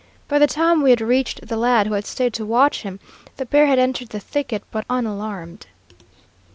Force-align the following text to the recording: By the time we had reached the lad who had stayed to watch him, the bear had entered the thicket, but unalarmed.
By 0.27 0.39
the 0.39 0.47
time 0.47 0.81
we 0.81 0.89
had 0.89 0.99
reached 0.99 1.47
the 1.47 1.57
lad 1.57 1.85
who 1.85 1.93
had 1.93 2.07
stayed 2.07 2.33
to 2.33 2.43
watch 2.43 2.81
him, 2.81 2.99
the 3.37 3.45
bear 3.45 3.67
had 3.67 3.77
entered 3.77 4.09
the 4.09 4.19
thicket, 4.19 4.63
but 4.71 4.83
unalarmed. 4.89 5.67